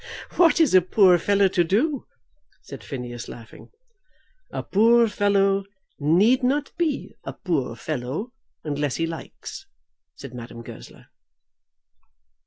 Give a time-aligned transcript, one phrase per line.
[0.33, 2.07] "What is a poor fellow to do?"
[2.63, 3.69] said Phineas, laughing.
[4.49, 5.63] "A poor fellow
[5.99, 8.33] need not be a poor fellow
[8.63, 9.67] unless he likes,"
[10.15, 11.05] said Madame Goesler.